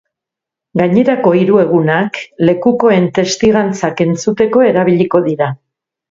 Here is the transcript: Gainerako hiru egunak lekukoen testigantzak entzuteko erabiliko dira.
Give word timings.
Gainerako 0.79 1.33
hiru 1.39 1.57
egunak 1.63 2.17
lekukoen 2.49 3.05
testigantzak 3.19 4.01
entzuteko 4.09 4.65
erabiliko 4.73 5.21
dira. 5.33 5.51